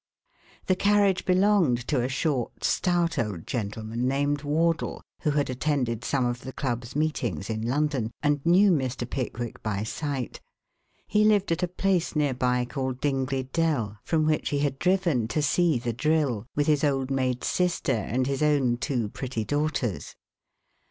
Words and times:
The 0.65 0.75
carriage 0.75 1.25
belonged 1.25 1.87
to 1.89 2.01
a 2.01 2.09
short, 2.09 2.63
stout 2.63 3.19
old 3.19 3.45
gentleman 3.45 4.07
named 4.07 4.41
Wardle 4.41 5.03
who 5.21 5.29
had 5.29 5.47
attended 5.47 6.03
some 6.03 6.25
of 6.25 6.41
the 6.41 6.51
club's 6.53 6.95
meetings 6.95 7.51
in 7.51 7.61
London 7.61 8.09
and 8.23 8.43
knew 8.43 8.71
Mr. 8.71 9.07
Pickwick 9.07 9.61
by 9.61 9.83
sight. 9.83 10.41
He 11.05 11.23
lived 11.23 11.51
at 11.51 11.61
a 11.61 11.67
place 11.67 12.15
near 12.15 12.33
by 12.33 12.65
called 12.65 12.99
Dingley 12.99 13.43
Dell, 13.53 13.99
from 14.03 14.25
which 14.25 14.49
he 14.49 14.57
had 14.57 14.79
driven 14.79 15.27
to 15.27 15.43
see 15.43 15.77
the 15.77 15.93
drill, 15.93 16.47
with 16.55 16.65
his 16.65 16.83
old 16.83 17.11
maid 17.11 17.43
sister 17.43 17.91
and 17.93 18.25
his 18.25 18.41
own 18.41 18.77
two 18.77 19.07
pretty 19.07 19.45
daughters. 19.45 20.15